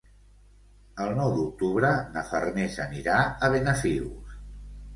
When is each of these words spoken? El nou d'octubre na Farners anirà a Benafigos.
El 1.05 1.13
nou 1.19 1.33
d'octubre 1.35 1.91
na 2.17 2.25
Farners 2.31 2.81
anirà 2.89 3.21
a 3.49 3.53
Benafigos. 3.57 4.37